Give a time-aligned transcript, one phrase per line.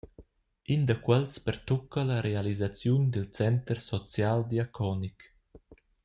[0.73, 5.17] In da quels pertucca la realisaziun dil center social-diaconic.